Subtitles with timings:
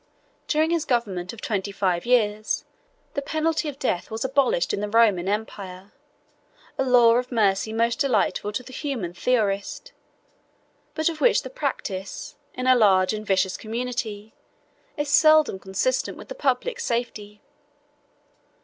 [0.47, 2.65] During his government of twenty five years,
[3.13, 5.91] the penalty of death was abolished in the Roman empire,
[6.75, 9.91] a law of mercy most delightful to the humane theorist,
[10.95, 14.33] but of which the practice, in a large and vicious community,
[14.97, 17.39] is seldom consistent with the public safety.